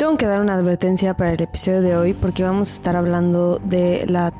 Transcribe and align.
Tengo 0.00 0.16
que 0.16 0.24
dar 0.24 0.40
una 0.40 0.54
advertencia 0.54 1.14
para 1.14 1.34
el 1.34 1.42
episodio 1.42 1.82
de 1.82 1.94
hoy 1.94 2.14
porque 2.14 2.42
vamos 2.42 2.70
a 2.70 2.72
estar 2.72 2.96
hablando 2.96 3.58
de 3.58 4.06
la 4.08 4.32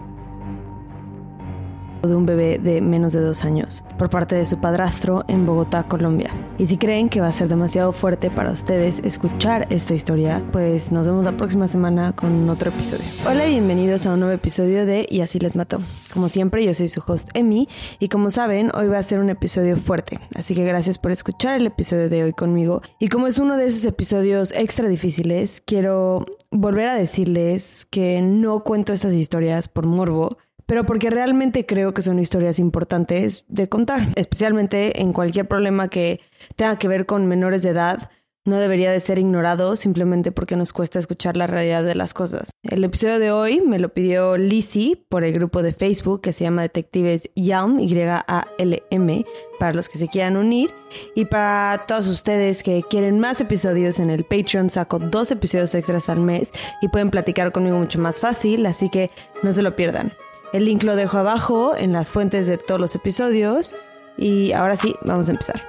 de 2.03 2.15
un 2.15 2.27
bebé 2.27 2.59
de 2.59 2.81
menos 2.81 3.13
de 3.13 3.21
dos 3.21 3.45
años 3.45 3.85
por 3.99 4.11
parte 4.11 4.35
de 4.35 4.45
su 4.45 4.59
padrastro 4.59 5.25
en 5.29 5.47
Bogotá, 5.47 5.85
Colombia. 5.85 6.31
Y 6.59 6.67
si 6.67 6.77
creen 6.77 7.09
que 7.09 7.21
va 7.21 7.29
a 7.29 7.33
ser 7.33 7.49
demasiado 7.49 7.93
fuerte 7.93 8.31
para 8.31 8.51
ustedes 8.51 9.01
escuchar 9.05 9.67
esta 9.71 9.95
historia, 9.95 10.43
pues 10.53 10.93
nos 10.93 11.07
vemos 11.07 11.25
la 11.25 11.37
próxima 11.37 11.69
semana 11.69 12.13
con 12.13 12.49
otro 12.49 12.71
episodio. 12.71 13.05
Hola 13.27 13.47
y 13.47 13.51
bienvenidos 13.51 14.07
a 14.07 14.15
un 14.15 14.21
nuevo 14.21 14.35
episodio 14.35 14.87
de 14.87 15.07
Y 15.09 15.21
así 15.21 15.39
les 15.39 15.57
mató. 15.57 15.81
Como 16.13 16.29
siempre, 16.29 16.65
yo 16.65 16.75
soy 16.75 16.89
su 16.89 17.03
host 17.07 17.31
Emi 17.35 17.69
y 17.99 18.09
como 18.09 18.31
saben, 18.31 18.71
hoy 18.75 18.89
va 18.89 18.99
a 18.99 19.03
ser 19.03 19.21
un 19.21 19.31
episodio 19.31 19.77
fuerte. 19.77 20.19
Así 20.35 20.55
que 20.55 20.65
gracias 20.65 20.99
por 20.99 21.13
escuchar 21.13 21.57
el 21.57 21.67
episodio 21.67 22.09
de 22.09 22.25
hoy 22.25 22.33
conmigo. 22.33 22.83
Y 22.99 23.09
como 23.09 23.27
es 23.27 23.39
uno 23.39 23.57
de 23.57 23.67
esos 23.67 23.85
episodios 23.85 24.53
extra 24.53 24.89
difíciles, 24.89 25.63
quiero 25.65 26.25
volver 26.51 26.89
a 26.89 26.95
decirles 26.95 27.87
que 27.91 28.21
no 28.21 28.65
cuento 28.65 28.93
estas 28.93 29.15
historias 29.15 29.69
por 29.69 29.87
morbo 29.87 30.39
pero 30.71 30.87
porque 30.87 31.11
realmente 31.11 31.67
creo 31.67 31.93
que 31.95 32.01
son 32.01 32.21
historias 32.21 32.61
importantes 32.61 33.45
de 33.49 33.69
contar, 33.69 34.13
especialmente 34.15 35.03
en 35.03 35.13
cualquier 35.13 35.49
problema 35.49 35.89
que 35.89 36.21
tenga 36.55 36.79
que 36.79 36.87
ver 36.87 37.07
con 37.07 37.27
menores 37.27 37.63
de 37.63 37.71
edad. 37.71 38.09
No 38.45 38.55
debería 38.55 38.93
de 38.93 39.01
ser 39.01 39.19
ignorado 39.19 39.75
simplemente 39.75 40.31
porque 40.31 40.55
nos 40.55 40.73
cuesta 40.73 41.01
escuchar 41.01 41.37
la 41.37 41.49
realidad 41.49 41.83
de 41.83 41.97
las 41.97 42.15
cosas. 42.15 42.51
El 42.63 42.85
episodio 42.85 43.19
de 43.19 43.33
hoy 43.33 43.61
me 43.61 43.81
lo 43.81 43.93
pidió 43.93 44.37
Lizzie 44.37 45.05
por 45.09 45.25
el 45.25 45.33
grupo 45.33 45.61
de 45.65 45.73
Facebook 45.73 46.21
que 46.21 46.33
se 46.33 46.45
llama 46.45 46.63
Detectives 46.63 47.29
Yalm, 47.35 47.81
Y-A-L-M, 47.81 49.27
para 49.59 49.75
los 49.75 49.89
que 49.89 49.99
se 49.99 50.07
quieran 50.07 50.37
unir. 50.37 50.71
Y 51.17 51.25
para 51.25 51.85
todos 51.89 52.07
ustedes 52.07 52.63
que 52.63 52.85
quieren 52.89 53.19
más 53.19 53.41
episodios 53.41 53.99
en 53.99 54.09
el 54.09 54.23
Patreon, 54.23 54.71
saco 54.71 55.01
dos 55.01 55.33
episodios 55.33 55.75
extras 55.75 56.09
al 56.09 56.21
mes 56.21 56.53
y 56.81 56.87
pueden 56.87 57.11
platicar 57.11 57.51
conmigo 57.51 57.77
mucho 57.77 57.99
más 57.99 58.21
fácil, 58.21 58.65
así 58.67 58.89
que 58.89 59.11
no 59.43 59.53
se 59.53 59.63
lo 59.63 59.75
pierdan. 59.75 60.13
El 60.53 60.65
link 60.65 60.83
lo 60.83 60.97
dejo 60.97 61.19
abajo 61.19 61.77
en 61.77 61.93
las 61.93 62.11
fuentes 62.11 62.49
de 62.49 62.59
todos 62.59 62.81
los 62.81 62.95
episodios. 62.97 63.77
Y 64.17 64.53
ahora 64.53 64.77
sí, 64.77 64.97
vamos 65.07 65.29
a 65.29 65.33
empezar. 65.33 65.61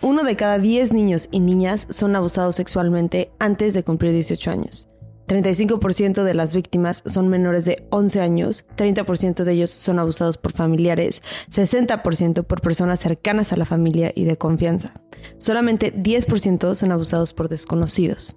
Uno 0.00 0.24
de 0.24 0.34
cada 0.34 0.58
10 0.58 0.92
niños 0.92 1.28
y 1.30 1.40
niñas 1.40 1.86
son 1.90 2.16
abusados 2.16 2.56
sexualmente 2.56 3.30
antes 3.38 3.74
de 3.74 3.84
cumplir 3.84 4.12
18 4.12 4.50
años. 4.50 4.91
35% 5.32 6.24
de 6.24 6.34
las 6.34 6.54
víctimas 6.54 7.02
son 7.06 7.28
menores 7.28 7.64
de 7.64 7.86
11 7.90 8.20
años, 8.20 8.64
30% 8.76 9.44
de 9.44 9.52
ellos 9.52 9.70
son 9.70 9.98
abusados 9.98 10.36
por 10.36 10.52
familiares, 10.52 11.22
60% 11.50 12.44
por 12.44 12.60
personas 12.60 13.00
cercanas 13.00 13.52
a 13.52 13.56
la 13.56 13.64
familia 13.64 14.12
y 14.14 14.24
de 14.24 14.36
confianza. 14.36 14.94
Solamente 15.38 15.94
10% 15.94 16.74
son 16.74 16.92
abusados 16.92 17.32
por 17.32 17.48
desconocidos. 17.48 18.36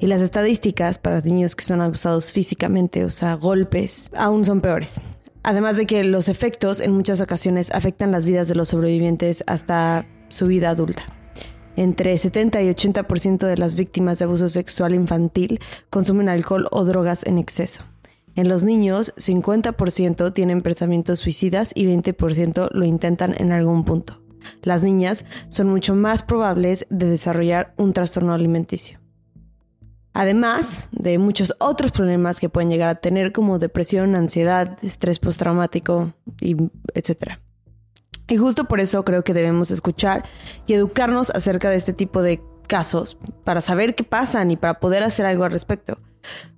Y 0.00 0.06
las 0.06 0.20
estadísticas 0.20 0.98
para 0.98 1.20
niños 1.20 1.54
que 1.54 1.64
son 1.64 1.80
abusados 1.80 2.32
físicamente, 2.32 3.04
o 3.04 3.10
sea, 3.10 3.34
golpes, 3.34 4.10
aún 4.16 4.44
son 4.44 4.60
peores. 4.60 5.00
Además 5.42 5.76
de 5.76 5.86
que 5.86 6.04
los 6.04 6.28
efectos 6.28 6.80
en 6.80 6.92
muchas 6.92 7.20
ocasiones 7.20 7.70
afectan 7.70 8.12
las 8.12 8.26
vidas 8.26 8.48
de 8.48 8.54
los 8.54 8.68
sobrevivientes 8.68 9.44
hasta 9.46 10.06
su 10.28 10.46
vida 10.46 10.70
adulta. 10.70 11.04
Entre 11.78 12.18
70 12.18 12.60
y 12.62 12.70
80% 12.70 13.46
de 13.46 13.56
las 13.56 13.76
víctimas 13.76 14.18
de 14.18 14.24
abuso 14.24 14.48
sexual 14.48 14.96
infantil 14.96 15.60
consumen 15.90 16.28
alcohol 16.28 16.66
o 16.72 16.84
drogas 16.84 17.24
en 17.24 17.38
exceso. 17.38 17.82
En 18.34 18.48
los 18.48 18.64
niños, 18.64 19.14
50% 19.16 20.34
tienen 20.34 20.62
pensamientos 20.62 21.20
suicidas 21.20 21.70
y 21.76 21.86
20% 21.86 22.70
lo 22.72 22.84
intentan 22.84 23.32
en 23.38 23.52
algún 23.52 23.84
punto. 23.84 24.20
Las 24.62 24.82
niñas 24.82 25.24
son 25.50 25.68
mucho 25.68 25.94
más 25.94 26.24
probables 26.24 26.84
de 26.90 27.08
desarrollar 27.08 27.74
un 27.76 27.92
trastorno 27.92 28.34
alimenticio. 28.34 28.98
Además 30.14 30.88
de 30.90 31.16
muchos 31.18 31.54
otros 31.60 31.92
problemas 31.92 32.40
que 32.40 32.48
pueden 32.48 32.70
llegar 32.70 32.88
a 32.88 32.96
tener 32.96 33.30
como 33.30 33.60
depresión, 33.60 34.16
ansiedad, 34.16 34.78
estrés 34.82 35.20
postraumático, 35.20 36.12
etc. 36.94 37.38
Y 38.28 38.36
justo 38.36 38.64
por 38.64 38.80
eso 38.80 39.04
creo 39.04 39.24
que 39.24 39.34
debemos 39.34 39.70
escuchar 39.70 40.24
y 40.66 40.74
educarnos 40.74 41.30
acerca 41.30 41.70
de 41.70 41.76
este 41.76 41.92
tipo 41.94 42.22
de 42.22 42.42
casos 42.66 43.18
para 43.44 43.62
saber 43.62 43.94
qué 43.94 44.04
pasan 44.04 44.50
y 44.50 44.56
para 44.56 44.78
poder 44.80 45.02
hacer 45.02 45.26
algo 45.26 45.44
al 45.44 45.52
respecto. 45.52 45.98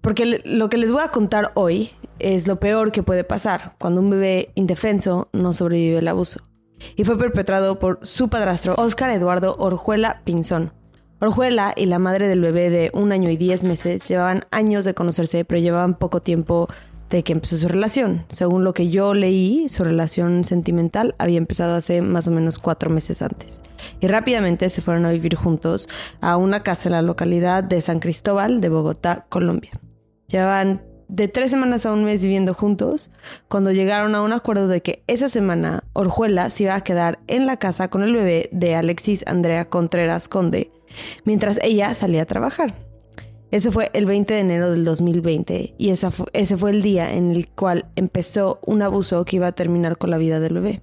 Porque 0.00 0.42
lo 0.44 0.68
que 0.68 0.78
les 0.78 0.90
voy 0.90 1.02
a 1.02 1.12
contar 1.12 1.52
hoy 1.54 1.90
es 2.18 2.48
lo 2.48 2.58
peor 2.58 2.92
que 2.92 3.02
puede 3.02 3.24
pasar 3.24 3.76
cuando 3.78 4.00
un 4.00 4.10
bebé 4.10 4.50
indefenso 4.54 5.28
no 5.32 5.52
sobrevive 5.52 5.98
al 5.98 6.08
abuso. 6.08 6.40
Y 6.96 7.04
fue 7.04 7.18
perpetrado 7.18 7.78
por 7.78 8.00
su 8.02 8.28
padrastro, 8.28 8.74
Oscar 8.76 9.10
Eduardo 9.10 9.54
Orjuela 9.58 10.22
Pinzón. 10.24 10.72
Orjuela 11.20 11.74
y 11.76 11.84
la 11.84 11.98
madre 11.98 12.28
del 12.28 12.40
bebé 12.40 12.70
de 12.70 12.90
un 12.94 13.12
año 13.12 13.28
y 13.28 13.36
diez 13.36 13.62
meses 13.62 14.02
llevaban 14.08 14.44
años 14.50 14.86
de 14.86 14.94
conocerse, 14.94 15.44
pero 15.44 15.60
llevaban 15.60 15.98
poco 15.98 16.20
tiempo 16.22 16.68
de 17.10 17.24
que 17.24 17.32
empezó 17.32 17.58
su 17.58 17.68
relación. 17.68 18.24
Según 18.28 18.64
lo 18.64 18.72
que 18.72 18.88
yo 18.88 19.14
leí, 19.14 19.68
su 19.68 19.84
relación 19.84 20.44
sentimental 20.44 21.14
había 21.18 21.38
empezado 21.38 21.74
hace 21.74 22.02
más 22.02 22.28
o 22.28 22.30
menos 22.30 22.58
cuatro 22.58 22.88
meses 22.88 23.20
antes. 23.20 23.62
Y 24.00 24.06
rápidamente 24.06 24.70
se 24.70 24.80
fueron 24.80 25.04
a 25.04 25.10
vivir 25.10 25.34
juntos 25.34 25.88
a 26.20 26.36
una 26.36 26.62
casa 26.62 26.88
en 26.88 26.92
la 26.92 27.02
localidad 27.02 27.64
de 27.64 27.80
San 27.80 28.00
Cristóbal 28.00 28.60
de 28.60 28.68
Bogotá, 28.68 29.26
Colombia. 29.28 29.72
Llevaban 30.28 30.82
de 31.08 31.26
tres 31.26 31.50
semanas 31.50 31.86
a 31.86 31.92
un 31.92 32.04
mes 32.04 32.22
viviendo 32.22 32.54
juntos, 32.54 33.10
cuando 33.48 33.72
llegaron 33.72 34.14
a 34.14 34.22
un 34.22 34.32
acuerdo 34.32 34.68
de 34.68 34.80
que 34.80 35.02
esa 35.08 35.28
semana 35.28 35.82
Orjuela 35.92 36.48
se 36.50 36.64
iba 36.64 36.76
a 36.76 36.84
quedar 36.84 37.18
en 37.26 37.46
la 37.46 37.56
casa 37.56 37.88
con 37.90 38.04
el 38.04 38.14
bebé 38.14 38.48
de 38.52 38.76
Alexis 38.76 39.24
Andrea 39.26 39.68
Contreras 39.68 40.28
Conde, 40.28 40.70
mientras 41.24 41.58
ella 41.62 41.94
salía 41.94 42.22
a 42.22 42.26
trabajar. 42.26 42.89
Ese 43.50 43.72
fue 43.72 43.90
el 43.94 44.06
20 44.06 44.32
de 44.32 44.40
enero 44.40 44.70
del 44.70 44.84
2020 44.84 45.74
y 45.76 45.90
ese 45.90 46.56
fue 46.56 46.70
el 46.70 46.82
día 46.82 47.12
en 47.12 47.32
el 47.32 47.50
cual 47.50 47.86
empezó 47.96 48.60
un 48.64 48.80
abuso 48.82 49.24
que 49.24 49.36
iba 49.36 49.48
a 49.48 49.52
terminar 49.52 49.98
con 49.98 50.10
la 50.10 50.18
vida 50.18 50.38
del 50.38 50.54
bebé. 50.54 50.82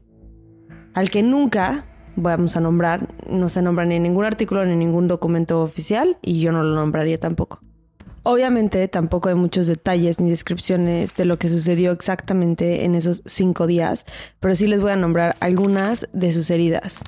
Al 0.93 1.09
que 1.09 1.23
nunca 1.23 1.85
vamos 2.17 2.57
a 2.57 2.59
nombrar, 2.59 3.07
no 3.29 3.47
se 3.47 3.61
nombra 3.61 3.85
ni 3.85 3.95
en 3.95 4.03
ningún 4.03 4.25
artículo 4.25 4.65
ni 4.65 4.73
en 4.73 4.79
ningún 4.79 5.07
documento 5.07 5.61
oficial 5.61 6.17
y 6.21 6.41
yo 6.41 6.51
no 6.51 6.61
lo 6.61 6.75
nombraría 6.75 7.17
tampoco. 7.17 7.61
Obviamente 8.23 8.85
tampoco 8.89 9.29
hay 9.29 9.35
muchos 9.35 9.67
detalles 9.67 10.19
ni 10.19 10.29
descripciones 10.29 11.15
de 11.15 11.23
lo 11.23 11.39
que 11.39 11.47
sucedió 11.47 11.93
exactamente 11.93 12.83
en 12.83 12.95
esos 12.95 13.23
cinco 13.25 13.67
días, 13.67 14.03
pero 14.41 14.53
sí 14.55 14.67
les 14.67 14.81
voy 14.81 14.91
a 14.91 14.97
nombrar 14.97 15.37
algunas 15.39 16.09
de 16.11 16.33
sus 16.33 16.49
heridas. 16.49 16.99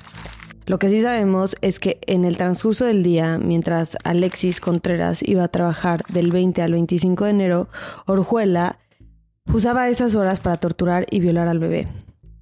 Lo 0.70 0.78
que 0.78 0.88
sí 0.88 1.02
sabemos 1.02 1.56
es 1.62 1.80
que 1.80 1.98
en 2.06 2.24
el 2.24 2.36
transcurso 2.36 2.84
del 2.84 3.02
día, 3.02 3.38
mientras 3.38 3.96
Alexis 4.04 4.60
Contreras 4.60 5.20
iba 5.20 5.42
a 5.42 5.48
trabajar 5.48 6.04
del 6.06 6.30
20 6.30 6.62
al 6.62 6.70
25 6.70 7.24
de 7.24 7.30
enero, 7.30 7.68
Orjuela 8.06 8.78
usaba 9.52 9.88
esas 9.88 10.14
horas 10.14 10.38
para 10.38 10.58
torturar 10.58 11.06
y 11.10 11.18
violar 11.18 11.48
al 11.48 11.58
bebé. 11.58 11.86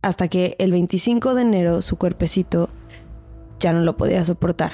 Hasta 0.03 0.29
que 0.29 0.57
el 0.59 0.73
25 0.73 1.35
de 1.35 1.41
enero 1.41 1.81
su 1.81 1.97
cuerpecito 1.97 2.69
ya 3.61 3.73
no 3.73 3.81
lo 3.81 3.97
podía 3.97 4.23
soportar. 4.27 4.73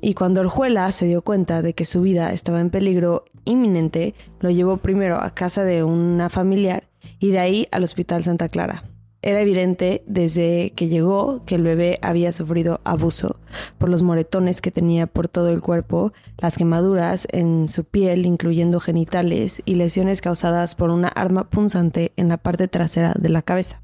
Y 0.00 0.14
cuando 0.14 0.40
Orjuela 0.40 0.90
se 0.90 1.04
dio 1.04 1.20
cuenta 1.20 1.60
de 1.60 1.74
que 1.74 1.84
su 1.84 2.00
vida 2.00 2.32
estaba 2.32 2.62
en 2.62 2.70
peligro 2.70 3.26
inminente, 3.44 4.14
lo 4.40 4.50
llevó 4.50 4.78
primero 4.78 5.16
a 5.20 5.34
casa 5.34 5.62
de 5.62 5.84
una 5.84 6.30
familiar 6.30 6.88
y 7.18 7.32
de 7.32 7.38
ahí 7.38 7.68
al 7.70 7.84
Hospital 7.84 8.24
Santa 8.24 8.48
Clara. 8.48 8.93
Era 9.26 9.40
evidente 9.40 10.02
desde 10.06 10.74
que 10.76 10.88
llegó 10.88 11.46
que 11.46 11.54
el 11.54 11.62
bebé 11.62 11.98
había 12.02 12.30
sufrido 12.30 12.82
abuso 12.84 13.36
por 13.78 13.88
los 13.88 14.02
moretones 14.02 14.60
que 14.60 14.70
tenía 14.70 15.06
por 15.06 15.28
todo 15.28 15.48
el 15.48 15.62
cuerpo, 15.62 16.12
las 16.36 16.58
quemaduras 16.58 17.26
en 17.32 17.70
su 17.70 17.84
piel, 17.84 18.26
incluyendo 18.26 18.80
genitales, 18.80 19.62
y 19.64 19.76
lesiones 19.76 20.20
causadas 20.20 20.74
por 20.74 20.90
una 20.90 21.08
arma 21.08 21.48
punzante 21.48 22.12
en 22.16 22.28
la 22.28 22.36
parte 22.36 22.68
trasera 22.68 23.14
de 23.18 23.30
la 23.30 23.40
cabeza. 23.40 23.83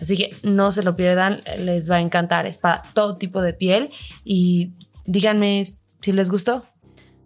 Así 0.00 0.16
que 0.16 0.36
no 0.42 0.72
se 0.72 0.82
lo 0.82 0.94
pierdan, 0.94 1.40
les 1.58 1.90
va 1.90 1.96
a 1.96 2.00
encantar. 2.00 2.46
Es 2.46 2.58
para 2.58 2.82
todo 2.94 3.14
tipo 3.14 3.42
de 3.42 3.54
piel 3.54 3.90
y 4.24 4.72
díganme 5.06 5.64
si 6.00 6.12
les 6.12 6.30
gustó. 6.30 6.64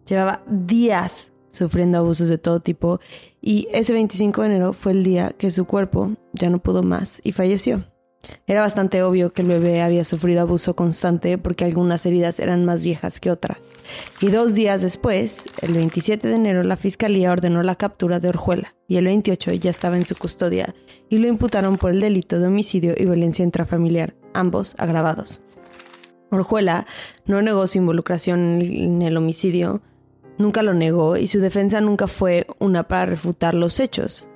Llevaba 0.07 0.43
días 0.49 1.33
sufriendo 1.49 1.99
abusos 1.99 2.29
de 2.29 2.39
todo 2.39 2.61
tipo 2.61 3.01
y 3.41 3.69
ese 3.73 3.93
25 3.93 4.43
de 4.43 4.47
enero 4.47 4.73
fue 4.73 4.93
el 4.93 5.03
día 5.03 5.31
que 5.31 5.51
su 5.51 5.65
cuerpo 5.65 6.11
ya 6.33 6.51
no 6.51 6.59
pudo 6.59 6.83
más 6.83 7.21
y 7.25 7.33
falleció. 7.33 7.85
Era 8.47 8.61
bastante 8.61 9.03
obvio 9.03 9.33
que 9.33 9.43
el 9.43 9.49
bebé 9.49 9.83
había 9.83 10.05
sufrido 10.05 10.43
abuso 10.43 10.75
constante 10.75 11.39
porque 11.39 11.65
algunas 11.65 12.05
heridas 12.07 12.41
eran 12.41 12.65
más 12.65 12.83
viejas 12.83 13.21
que 13.21 13.31
otras. 13.31 13.59
Y 14.21 14.29
dos 14.29 14.55
días 14.55 14.83
después, 14.83 15.47
el 15.63 15.73
27 15.73 16.29
de 16.29 16.35
enero, 16.35 16.63
la 16.63 16.77
fiscalía 16.77 17.33
ordenó 17.33 17.63
la 17.63 17.77
captura 17.77 18.21
de 18.21 18.29
Orjuela 18.29 18.75
y 18.87 18.97
el 18.97 19.07
28 19.07 19.53
ya 19.55 19.71
estaba 19.71 19.97
en 19.97 20.05
su 20.05 20.17
custodia 20.17 20.75
y 21.09 21.19
lo 21.19 21.29
imputaron 21.29 21.79
por 21.79 21.91
el 21.91 22.01
delito 22.01 22.39
de 22.39 22.47
homicidio 22.47 22.95
y 22.97 23.05
violencia 23.05 23.45
intrafamiliar, 23.45 24.15
ambos 24.35 24.75
agravados. 24.79 25.41
Orjuela 26.31 26.87
no 27.25 27.41
negó 27.41 27.67
su 27.67 27.79
involucración 27.79 28.61
en 28.61 29.03
el 29.03 29.17
homicidio, 29.17 29.81
nunca 30.37 30.63
lo 30.63 30.75
negó 30.75 31.17
y 31.17 31.27
su 31.27 31.41
defensa 31.41 31.81
nunca 31.81 32.07
fue 32.07 32.47
una 32.59 32.87
para 32.87 33.07
refutar 33.07 33.55
los 33.55 33.81
hechos. 33.81 34.27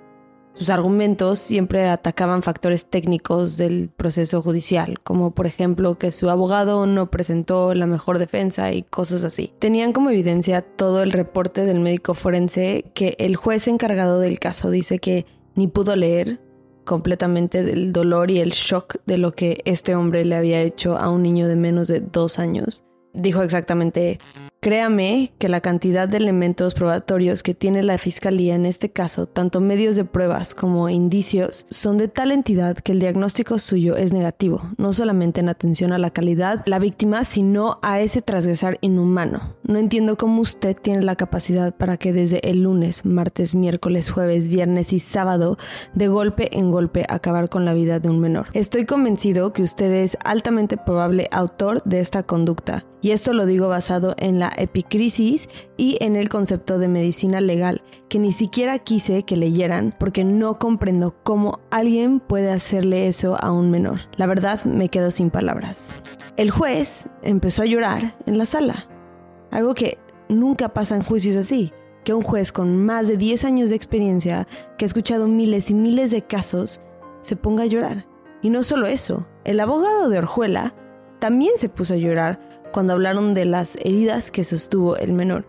Sus 0.54 0.69
argumentos 0.70 1.38
siempre 1.38 1.88
atacaban 1.88 2.43
factores 2.43 2.84
técnicos 2.84 3.56
del 3.56 3.88
proceso 3.88 4.43
judicial, 4.43 5.00
como 5.00 5.32
por 5.32 5.46
ejemplo 5.46 5.99
que 5.99 6.12
su 6.12 6.28
abogado 6.28 6.87
no 6.87 7.10
presentó 7.10 7.75
la 7.75 7.87
mejor 7.87 8.19
defensa 8.19 8.72
y 8.72 8.82
cosas 8.82 9.25
así. 9.25 9.52
Tenían 9.58 9.93
como 9.93 10.10
evidencia 10.10 10.62
todo 10.62 11.02
el 11.02 11.12
reporte 11.12 11.64
del 11.64 11.81
médico 11.81 12.14
forense 12.14 12.84
que 12.94 13.16
el 13.19 13.37
juez 13.37 13.66
encargado 13.66 14.20
del 14.20 14.38
caso 14.38 14.70
dice 14.70 14.99
que 14.99 15.26
ni 15.54 15.69
pudo 15.69 15.96
leer 15.96 16.38
completamente 16.84 17.62
del 17.62 17.93
dolor 17.93 18.31
y 18.31 18.40
el 18.40 18.50
shock 18.50 18.96
de 19.06 19.19
lo 19.19 19.32
que 19.32 19.60
este 19.64 19.94
hombre 19.94 20.25
le 20.25 20.37
había 20.37 20.60
hecho 20.60 20.99
a 20.99 21.08
un 21.08 21.22
niño 21.22 21.49
de 21.49 21.56
menos 21.56 21.88
de 21.88 22.00
dos 22.00 22.38
años. 22.38 22.84
Dijo 23.14 23.43
exactamente, 23.43 24.19
Créame 24.62 25.32
que 25.38 25.49
la 25.49 25.61
cantidad 25.61 26.09
de 26.09 26.19
elementos 26.19 26.75
probatorios 26.75 27.43
que 27.43 27.53
tiene 27.53 27.82
la 27.82 27.99
Fiscalía 27.99 28.55
en 28.55 28.64
este 28.64 28.93
caso, 28.93 29.26
tanto 29.26 29.61
medios 29.61 29.97
de 29.97 30.05
pruebas 30.05 30.55
como 30.55 30.88
indicios, 30.88 31.67
son 31.69 31.99
de 31.99 32.06
tal 32.06 32.31
entidad 32.31 32.76
que 32.76 32.93
el 32.93 33.00
diagnóstico 33.00 33.59
suyo 33.59 33.97
es 33.97 34.12
negativo, 34.12 34.62
no 34.79 34.93
solamente 34.93 35.41
en 35.41 35.49
atención 35.49 35.93
a 35.93 35.99
la 35.99 36.11
calidad 36.11 36.62
la 36.67 36.79
víctima, 36.79 37.25
sino 37.25 37.81
a 37.82 38.00
ese 38.00 38.23
transgresar 38.23 38.79
inhumano. 38.82 39.56
No 39.64 39.81
entiendo 39.81 40.17
cómo 40.17 40.41
usted 40.41 40.76
tiene 40.81 41.03
la 41.03 41.17
capacidad 41.17 41.75
para 41.75 41.97
que 41.97 42.12
desde 42.12 42.49
el 42.49 42.62
lunes, 42.62 43.05
martes, 43.05 43.56
miércoles, 43.56 44.12
jueves, 44.12 44.49
viernes 44.49 44.93
y 44.93 45.00
sábado, 45.00 45.56
de 45.93 46.06
golpe 46.06 46.56
en 46.56 46.70
golpe, 46.70 47.05
acabar 47.09 47.49
con 47.49 47.64
la 47.64 47.75
vida 47.75 47.99
de 47.99 48.11
un 48.11 48.20
menor. 48.20 48.47
Estoy 48.53 48.87
convencido 48.87 49.53
que 49.53 49.64
usted 49.64 49.91
es 49.91 50.17
altamente 50.25 50.76
probable 50.76 51.26
autor 51.32 51.82
de 51.82 51.99
esta 51.99 52.23
conducta, 52.23 52.85
y 53.00 53.11
esto 53.11 53.32
lo 53.32 53.47
digo 53.47 53.67
basado 53.67 54.14
en 54.19 54.38
la 54.38 54.51
epicrisis 54.56 55.49
y 55.76 55.96
en 56.00 56.16
el 56.16 56.28
concepto 56.28 56.78
de 56.78 56.88
medicina 56.88 57.40
legal, 57.40 57.82
que 58.08 58.19
ni 58.19 58.32
siquiera 58.32 58.78
quise 58.78 59.25
que 59.25 59.37
leyeran 59.37 59.94
porque 59.99 60.25
no 60.25 60.58
comprendo 60.58 61.16
cómo 61.22 61.60
alguien 61.70 62.20
puede 62.20 62.50
hacerle 62.50 63.08
eso 63.08 63.37
a 63.40 63.52
un 63.52 63.70
menor. 63.70 64.00
La 64.16 64.26
verdad 64.26 64.64
me 64.64 64.88
quedo 64.88 65.10
sin 65.10 65.31
palabras. 65.31 65.94
El 66.37 66.50
juez 66.50 67.08
empezó 67.22 67.62
a 67.62 67.66
llorar 67.66 68.16
en 68.26 68.38
la 68.38 68.46
sala, 68.46 68.87
algo 69.50 69.75
que 69.75 69.99
nunca 70.28 70.72
pasa 70.72 70.96
en 70.96 71.02
juicios 71.02 71.37
así 71.37 71.72
que 72.04 72.14
un 72.14 72.22
juez 72.22 72.52
con 72.52 72.84
más 72.84 73.06
de 73.06 73.16
10 73.16 73.44
años 73.44 73.70
de 73.70 73.76
experiencia, 73.76 74.46
que 74.76 74.84
ha 74.84 74.87
escuchado 74.87 75.28
miles 75.28 75.70
y 75.70 75.75
miles 75.75 76.10
de 76.10 76.22
casos, 76.22 76.81
se 77.20 77.37
ponga 77.37 77.64
a 77.64 77.66
llorar. 77.66 78.06
Y 78.43 78.50
no 78.50 78.64
solo 78.64 78.87
eso, 78.87 79.26
el 79.44 79.60
abogado 79.60 80.08
de 80.08 80.19
Orjuela 80.19 80.75
también 81.23 81.53
se 81.57 81.69
puso 81.69 81.95
a 81.95 81.99
llorar 81.99 82.41
cuando 82.73 82.95
hablaron 82.95 83.33
de 83.33 83.45
las 83.45 83.77
heridas 83.77 84.33
que 84.33 84.43
sostuvo 84.43 84.97
el 84.97 85.13
menor 85.13 85.47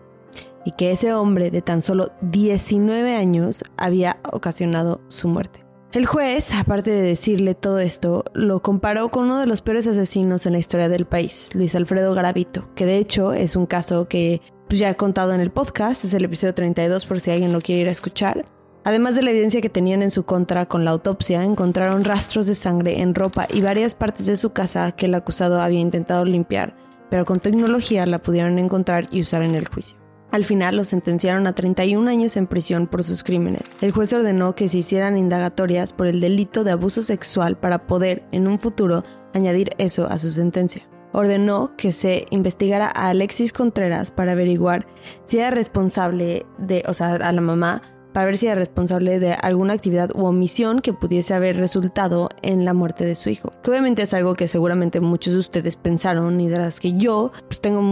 y 0.64 0.70
que 0.70 0.92
ese 0.92 1.12
hombre 1.12 1.50
de 1.50 1.62
tan 1.62 1.82
solo 1.82 2.12
19 2.20 3.16
años 3.16 3.64
había 3.76 4.20
ocasionado 4.30 5.00
su 5.08 5.26
muerte. 5.26 5.66
El 5.90 6.06
juez, 6.06 6.54
aparte 6.54 6.92
de 6.92 7.02
decirle 7.02 7.56
todo 7.56 7.80
esto, 7.80 8.22
lo 8.34 8.62
comparó 8.62 9.08
con 9.08 9.24
uno 9.24 9.40
de 9.40 9.48
los 9.48 9.62
peores 9.62 9.88
asesinos 9.88 10.46
en 10.46 10.52
la 10.52 10.60
historia 10.60 10.88
del 10.88 11.06
país, 11.06 11.50
Luis 11.54 11.74
Alfredo 11.74 12.14
Garavito, 12.14 12.72
que 12.76 12.86
de 12.86 12.98
hecho 12.98 13.32
es 13.32 13.56
un 13.56 13.66
caso 13.66 14.06
que 14.06 14.42
pues, 14.68 14.78
ya 14.78 14.90
he 14.90 14.96
contado 14.96 15.34
en 15.34 15.40
el 15.40 15.50
podcast, 15.50 16.04
es 16.04 16.14
el 16.14 16.24
episodio 16.24 16.54
32 16.54 17.04
por 17.04 17.18
si 17.18 17.32
alguien 17.32 17.52
lo 17.52 17.60
quiere 17.60 17.82
ir 17.82 17.88
a 17.88 17.92
escuchar. 17.92 18.44
Además 18.84 19.14
de 19.14 19.22
la 19.22 19.30
evidencia 19.30 19.62
que 19.62 19.70
tenían 19.70 20.02
en 20.02 20.10
su 20.10 20.24
contra 20.24 20.66
con 20.66 20.84
la 20.84 20.90
autopsia, 20.90 21.42
encontraron 21.42 22.04
rastros 22.04 22.46
de 22.46 22.54
sangre 22.54 23.00
en 23.00 23.14
ropa 23.14 23.48
y 23.50 23.62
varias 23.62 23.94
partes 23.94 24.26
de 24.26 24.36
su 24.36 24.50
casa 24.50 24.92
que 24.92 25.06
el 25.06 25.14
acusado 25.14 25.62
había 25.62 25.80
intentado 25.80 26.26
limpiar, 26.26 26.76
pero 27.08 27.24
con 27.24 27.40
tecnología 27.40 28.04
la 28.04 28.22
pudieron 28.22 28.58
encontrar 28.58 29.06
y 29.10 29.22
usar 29.22 29.42
en 29.42 29.54
el 29.54 29.68
juicio. 29.68 29.96
Al 30.30 30.44
final 30.44 30.76
lo 30.76 30.84
sentenciaron 30.84 31.46
a 31.46 31.54
31 31.54 32.10
años 32.10 32.36
en 32.36 32.46
prisión 32.46 32.86
por 32.86 33.04
sus 33.04 33.22
crímenes. 33.22 33.62
El 33.80 33.92
juez 33.92 34.12
ordenó 34.12 34.54
que 34.54 34.68
se 34.68 34.78
hicieran 34.78 35.16
indagatorias 35.16 35.92
por 35.92 36.06
el 36.06 36.20
delito 36.20 36.62
de 36.64 36.72
abuso 36.72 37.02
sexual 37.02 37.56
para 37.56 37.86
poder, 37.86 38.24
en 38.32 38.46
un 38.46 38.58
futuro, 38.58 39.02
añadir 39.32 39.70
eso 39.78 40.08
a 40.08 40.18
su 40.18 40.30
sentencia. 40.30 40.82
Ordenó 41.12 41.74
que 41.76 41.92
se 41.92 42.26
investigara 42.30 42.90
a 42.92 43.10
Alexis 43.10 43.52
Contreras 43.52 44.10
para 44.10 44.32
averiguar 44.32 44.86
si 45.24 45.38
era 45.38 45.52
responsable 45.52 46.44
de, 46.58 46.82
o 46.88 46.92
sea, 46.94 47.14
a 47.14 47.32
la 47.32 47.40
mamá, 47.40 47.80
para 48.14 48.26
ver 48.26 48.38
si 48.38 48.46
era 48.46 48.54
responsable 48.54 49.18
de 49.18 49.34
alguna 49.34 49.74
actividad 49.74 50.10
u 50.14 50.24
omisión 50.24 50.80
que 50.80 50.94
pudiese 50.94 51.34
haber 51.34 51.58
resultado 51.58 52.30
en 52.40 52.64
la 52.64 52.72
muerte 52.72 53.04
de 53.04 53.16
su 53.16 53.28
hijo. 53.28 53.52
Obviamente 53.68 54.02
es 54.02 54.14
algo 54.14 54.34
que 54.34 54.48
seguramente 54.48 55.00
muchos 55.00 55.34
de 55.34 55.40
ustedes 55.40 55.76
pensaron 55.76 56.40
y 56.40 56.48
de 56.48 56.58
las 56.58 56.80
que 56.80 56.94
yo 56.94 57.32
pues, 57.48 57.60
tengo 57.60 57.82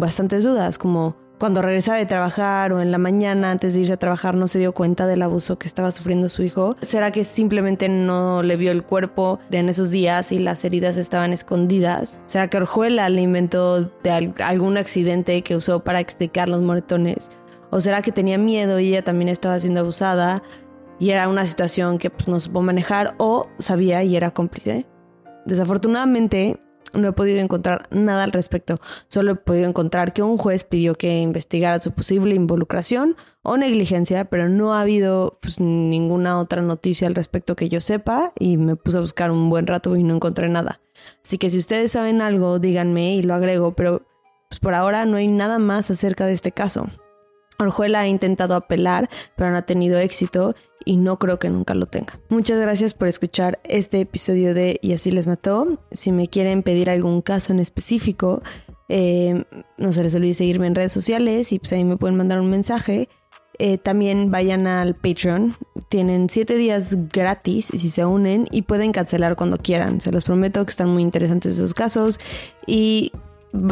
bastantes 0.00 0.42
dudas, 0.42 0.78
como 0.78 1.14
cuando 1.38 1.60
regresaba 1.60 1.98
de 1.98 2.06
trabajar 2.06 2.72
o 2.72 2.80
en 2.80 2.90
la 2.90 2.96
mañana 2.96 3.50
antes 3.50 3.74
de 3.74 3.80
irse 3.80 3.92
a 3.92 3.98
trabajar 3.98 4.34
no 4.34 4.48
se 4.48 4.58
dio 4.58 4.72
cuenta 4.72 5.06
del 5.06 5.20
abuso 5.20 5.58
que 5.58 5.68
estaba 5.68 5.92
sufriendo 5.92 6.30
su 6.30 6.42
hijo? 6.42 6.74
¿Será 6.80 7.10
que 7.12 7.24
simplemente 7.24 7.90
no 7.90 8.42
le 8.42 8.56
vio 8.56 8.72
el 8.72 8.82
cuerpo 8.82 9.38
de 9.50 9.58
en 9.58 9.68
esos 9.68 9.90
días 9.90 10.32
y 10.32 10.38
las 10.38 10.64
heridas 10.64 10.96
estaban 10.96 11.34
escondidas? 11.34 12.22
¿Será 12.24 12.48
que 12.48 12.56
Orjuela 12.56 13.10
le 13.10 13.20
inventó 13.20 13.82
de 13.82 14.32
algún 14.38 14.78
accidente 14.78 15.42
que 15.42 15.56
usó 15.56 15.80
para 15.80 16.00
explicar 16.00 16.48
los 16.48 16.62
moretones? 16.62 17.30
¿O 17.76 17.80
será 17.82 18.00
que 18.00 18.10
tenía 18.10 18.38
miedo 18.38 18.80
y 18.80 18.88
ella 18.88 19.04
también 19.04 19.28
estaba 19.28 19.60
siendo 19.60 19.80
abusada 19.80 20.42
y 20.98 21.10
era 21.10 21.28
una 21.28 21.44
situación 21.44 21.98
que 21.98 22.08
pues, 22.08 22.26
no 22.26 22.40
supo 22.40 22.62
manejar 22.62 23.14
o 23.18 23.42
sabía 23.58 24.02
y 24.02 24.16
era 24.16 24.30
cómplice? 24.30 24.86
Desafortunadamente 25.44 26.58
no 26.94 27.08
he 27.08 27.12
podido 27.12 27.38
encontrar 27.38 27.86
nada 27.90 28.24
al 28.24 28.32
respecto. 28.32 28.80
Solo 29.08 29.32
he 29.32 29.34
podido 29.34 29.68
encontrar 29.68 30.14
que 30.14 30.22
un 30.22 30.38
juez 30.38 30.64
pidió 30.64 30.94
que 30.94 31.20
investigara 31.20 31.78
su 31.78 31.92
posible 31.92 32.34
involucración 32.34 33.14
o 33.42 33.58
negligencia, 33.58 34.24
pero 34.24 34.48
no 34.48 34.72
ha 34.72 34.80
habido 34.80 35.38
pues, 35.42 35.60
ninguna 35.60 36.38
otra 36.38 36.62
noticia 36.62 37.06
al 37.08 37.14
respecto 37.14 37.56
que 37.56 37.68
yo 37.68 37.82
sepa 37.82 38.32
y 38.38 38.56
me 38.56 38.76
puse 38.76 38.96
a 38.96 39.02
buscar 39.02 39.30
un 39.30 39.50
buen 39.50 39.66
rato 39.66 39.94
y 39.96 40.02
no 40.02 40.14
encontré 40.14 40.48
nada. 40.48 40.80
Así 41.22 41.36
que 41.36 41.50
si 41.50 41.58
ustedes 41.58 41.92
saben 41.92 42.22
algo, 42.22 42.58
díganme 42.58 43.16
y 43.16 43.22
lo 43.22 43.34
agrego, 43.34 43.74
pero 43.74 44.06
pues, 44.48 44.60
por 44.60 44.72
ahora 44.72 45.04
no 45.04 45.18
hay 45.18 45.28
nada 45.28 45.58
más 45.58 45.90
acerca 45.90 46.24
de 46.24 46.32
este 46.32 46.52
caso. 46.52 46.88
Orjuela 47.58 48.00
ha 48.00 48.08
intentado 48.08 48.54
apelar, 48.54 49.08
pero 49.36 49.50
no 49.50 49.56
ha 49.56 49.62
tenido 49.62 49.98
éxito 49.98 50.54
y 50.84 50.96
no 50.96 51.18
creo 51.18 51.38
que 51.38 51.50
nunca 51.50 51.74
lo 51.74 51.86
tenga. 51.86 52.18
Muchas 52.28 52.60
gracias 52.60 52.94
por 52.94 53.08
escuchar 53.08 53.58
este 53.64 54.00
episodio 54.00 54.54
de 54.54 54.78
Y 54.82 54.92
así 54.92 55.10
les 55.10 55.26
mató. 55.26 55.78
Si 55.90 56.12
me 56.12 56.28
quieren 56.28 56.62
pedir 56.62 56.90
algún 56.90 57.22
caso 57.22 57.52
en 57.52 57.60
específico, 57.60 58.42
eh, 58.88 59.44
no 59.78 59.92
se 59.92 60.02
les 60.02 60.14
olvide 60.14 60.34
seguirme 60.34 60.66
en 60.66 60.74
redes 60.74 60.92
sociales 60.92 61.52
y 61.52 61.58
pues 61.58 61.72
ahí 61.72 61.84
me 61.84 61.96
pueden 61.96 62.16
mandar 62.16 62.40
un 62.40 62.50
mensaje. 62.50 63.08
Eh, 63.58 63.78
también 63.78 64.30
vayan 64.30 64.66
al 64.66 64.94
Patreon. 64.94 65.56
Tienen 65.88 66.28
siete 66.28 66.56
días 66.56 66.96
gratis 67.12 67.66
si 67.66 67.88
se 67.88 68.04
unen 68.04 68.46
y 68.50 68.62
pueden 68.62 68.92
cancelar 68.92 69.36
cuando 69.36 69.58
quieran. 69.58 70.00
Se 70.00 70.12
los 70.12 70.24
prometo 70.24 70.64
que 70.64 70.70
están 70.70 70.90
muy 70.90 71.02
interesantes 71.02 71.54
esos 71.54 71.74
casos. 71.74 72.18
Y 72.66 73.12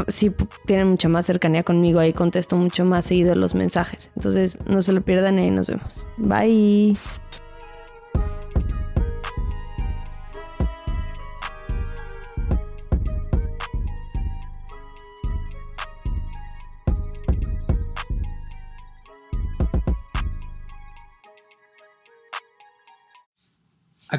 si 0.09 0.33
tienen 0.67 0.89
mucha 0.89 1.09
más 1.09 1.27
cercanía 1.27 1.63
conmigo, 1.63 2.01
ahí 2.01 2.13
contesto 2.13 2.57
mucho 2.57 2.85
más 2.85 3.07
seguido 3.07 3.35
los 3.35 3.55
mensajes. 3.55 4.11
Entonces 4.17 4.59
no 4.67 4.83
se 4.83 4.93
lo 4.93 5.03
pierdan 5.03 5.39
y 5.39 5.51
nos 5.51 5.67
vemos. 5.67 6.07
Bye. 6.19 6.97